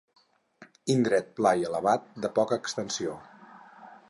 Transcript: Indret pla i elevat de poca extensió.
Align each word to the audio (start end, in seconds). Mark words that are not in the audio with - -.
Indret 0.93 1.29
pla 1.41 1.53
i 1.59 1.69
elevat 1.69 2.09
de 2.25 2.35
poca 2.41 2.61
extensió. 2.63 3.19